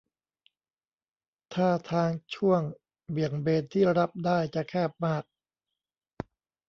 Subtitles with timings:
[1.53, 2.61] ท่าทางช่วง
[3.11, 5.23] เบี่ยงเบนที่รับได้ จะแคบมาก